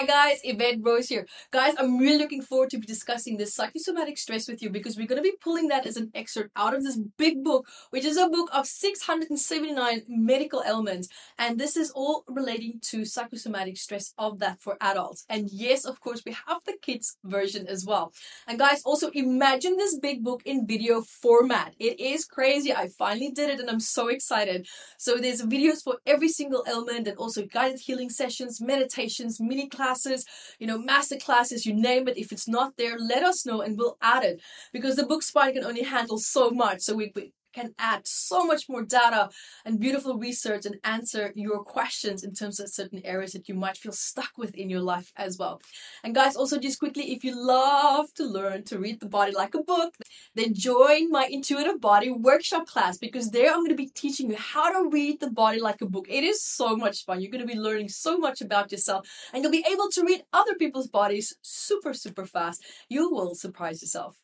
[0.00, 1.26] Hi guys, Evette Rose here.
[1.50, 5.06] Guys, I'm really looking forward to be discussing this psychosomatic stress with you because we're
[5.06, 8.16] going to be pulling that as an excerpt out of this big book, which is
[8.16, 11.10] a book of 679 medical elements.
[11.36, 15.26] And this is all relating to psychosomatic stress of that for adults.
[15.28, 18.14] And yes, of course, we have the kids version as well.
[18.46, 21.74] And guys, also imagine this big book in video format.
[21.78, 22.72] It is crazy.
[22.72, 24.66] I finally did it and I'm so excited.
[24.96, 29.89] So there's videos for every single element and also guided healing sessions, meditations, mini classes,
[30.58, 32.16] you know, master classes, you name it.
[32.18, 34.40] If it's not there, let us know and we'll add it
[34.72, 36.80] because the book spine can only handle so much.
[36.80, 39.30] So we, we can add so much more data
[39.64, 43.76] and beautiful research and answer your questions in terms of certain areas that you might
[43.76, 45.60] feel stuck with in your life as well.
[46.04, 49.54] And guys, also just quickly, if you love to learn to read the body like
[49.54, 49.94] a book,
[50.34, 54.36] then join my intuitive body workshop class because there I'm going to be teaching you
[54.36, 56.06] how to read the body like a book.
[56.08, 57.20] It is so much fun.
[57.20, 60.22] You're going to be learning so much about yourself and you'll be able to read
[60.32, 62.64] other people's bodies super, super fast.
[62.88, 64.16] You will surprise yourself.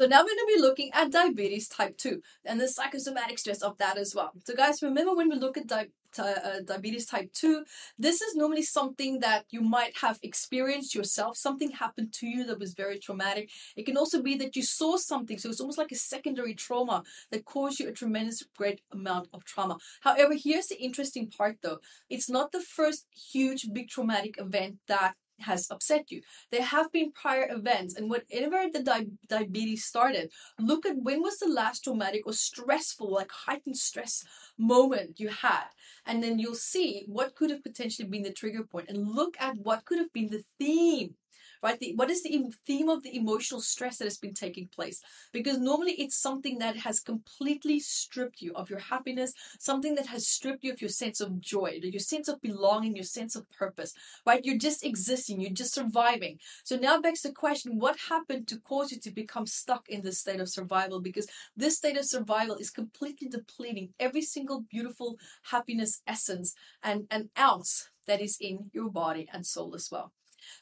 [0.00, 3.60] So now we're going to be looking at diabetes type 2 and the psychosomatic stress
[3.60, 4.32] of that as well.
[4.44, 7.66] So guys, remember when we look at di- uh, diabetes type 2,
[7.98, 11.36] this is normally something that you might have experienced yourself.
[11.36, 13.50] Something happened to you that was very traumatic.
[13.76, 15.36] It can also be that you saw something.
[15.36, 19.44] So it's almost like a secondary trauma that caused you a tremendous great amount of
[19.44, 19.76] trauma.
[20.00, 21.80] However, here's the interesting part though.
[22.08, 26.22] It's not the first huge big traumatic event that has upset you.
[26.50, 31.38] There have been prior events, and whenever the di- diabetes started, look at when was
[31.38, 34.24] the last traumatic or stressful, like heightened stress
[34.58, 35.66] moment you had,
[36.06, 39.56] and then you'll see what could have potentially been the trigger point, and look at
[39.56, 41.14] what could have been the theme
[41.62, 41.78] right?
[41.78, 45.00] The, what is the theme of the emotional stress that has been taking place?
[45.32, 50.26] Because normally it's something that has completely stripped you of your happiness, something that has
[50.28, 53.92] stripped you of your sense of joy, your sense of belonging, your sense of purpose,
[54.26, 54.44] right?
[54.44, 56.38] You're just existing, you're just surviving.
[56.64, 60.20] So now begs the question what happened to cause you to become stuck in this
[60.20, 61.00] state of survival?
[61.00, 65.16] Because this state of survival is completely depleting every single beautiful
[65.50, 70.12] happiness essence and an ounce that is in your body and soul as well.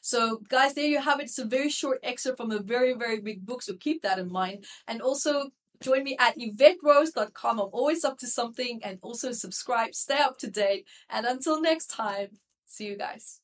[0.01, 1.23] So, guys, there you have it.
[1.23, 3.61] It's a very short excerpt from a very, very big book.
[3.61, 4.65] So, keep that in mind.
[4.87, 5.49] And also,
[5.81, 7.59] join me at EvetteRose.com.
[7.59, 8.79] I'm always up to something.
[8.83, 10.85] And also, subscribe, stay up to date.
[11.09, 13.41] And until next time, see you guys.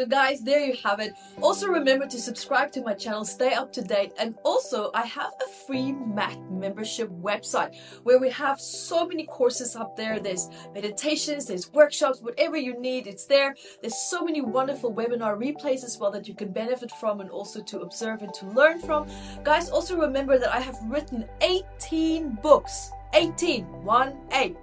[0.00, 1.12] So guys, there you have it.
[1.42, 4.14] Also remember to subscribe to my channel, stay up to date.
[4.18, 9.76] And also I have a free MAT membership website where we have so many courses
[9.76, 10.18] up there.
[10.18, 13.54] There's meditations, there's workshops, whatever you need, it's there.
[13.82, 17.60] There's so many wonderful webinar replays as well that you can benefit from and also
[17.60, 19.06] to observe and to learn from.
[19.44, 22.90] Guys, also remember that I have written 18 books.
[23.12, 24.56] 18, 1 8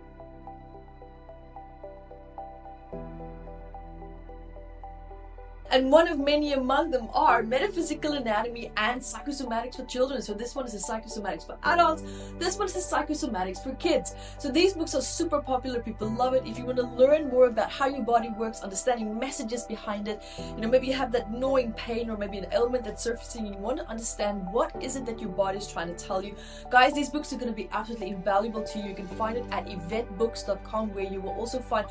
[5.77, 10.23] and one of many among them are metaphysical anatomy and psychosomatics for children.
[10.23, 12.01] So this one is the psychosomatics for adults.
[12.39, 14.15] This one is the psychosomatics for kids.
[14.39, 15.79] So these books are super popular.
[15.79, 16.47] People love it.
[16.47, 20.23] If you want to learn more about how your body works, understanding messages behind it,
[20.55, 23.53] you know, maybe you have that gnawing pain or maybe an ailment that's surfacing you
[23.53, 26.35] want to understand what is it that your body is trying to tell you.
[26.71, 28.89] Guys, these books are going to be absolutely invaluable to you.
[28.89, 31.85] You can find it at eventbooks.com where you will also find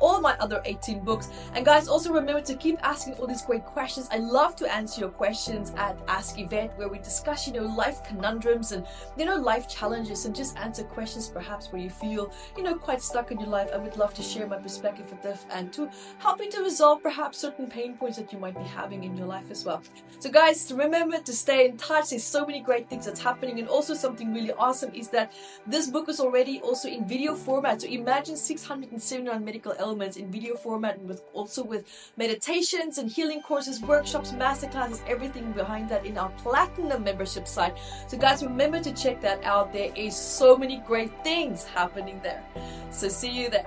[0.00, 1.28] all my other 18 books.
[1.54, 4.08] And guys, also remember to keep asking all these great questions.
[4.10, 8.02] I love to answer your questions at Ask Evette, where we discuss, you know, life
[8.04, 12.62] conundrums and, you know, life challenges and just answer questions perhaps where you feel, you
[12.62, 13.70] know, quite stuck in your life.
[13.72, 17.02] I would love to share my perspective with this and to help you to resolve
[17.02, 19.82] perhaps certain pain points that you might be having in your life as well.
[20.18, 22.10] So guys, remember to stay in touch.
[22.10, 23.58] There's so many great things that's happening.
[23.58, 25.32] And also something really awesome is that
[25.66, 27.82] this book is already also in video format.
[27.82, 31.82] So imagine 679 medical elements in video format and with also with
[32.16, 37.76] meditations and healing courses, workshops, masterclasses, everything behind that in our platinum membership site.
[38.06, 39.72] So guys, remember to check that out.
[39.72, 42.42] There is so many great things happening there.
[42.92, 43.66] So see you there.